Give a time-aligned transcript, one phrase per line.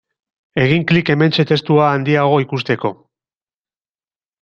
[0.63, 2.97] Egin klik hementxe testua handiago ikusteko.